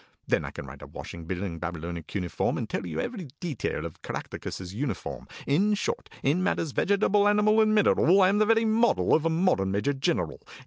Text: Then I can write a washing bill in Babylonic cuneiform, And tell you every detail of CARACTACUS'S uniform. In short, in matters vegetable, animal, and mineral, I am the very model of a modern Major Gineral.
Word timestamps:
Then 0.27 0.43
I 0.45 0.49
can 0.49 0.65
write 0.65 0.81
a 0.81 0.87
washing 0.87 1.25
bill 1.25 1.43
in 1.43 1.59
Babylonic 1.59 2.07
cuneiform, 2.07 2.57
And 2.57 2.67
tell 2.67 2.87
you 2.87 2.99
every 2.99 3.27
detail 3.39 3.85
of 3.85 4.01
CARACTACUS'S 4.01 4.73
uniform. 4.73 5.27
In 5.45 5.75
short, 5.75 6.09
in 6.23 6.41
matters 6.41 6.71
vegetable, 6.71 7.27
animal, 7.27 7.61
and 7.61 7.75
mineral, 7.75 8.19
I 8.23 8.29
am 8.29 8.39
the 8.39 8.47
very 8.47 8.65
model 8.65 9.13
of 9.13 9.25
a 9.25 9.29
modern 9.29 9.69
Major 9.71 9.93
Gineral. 9.93 10.41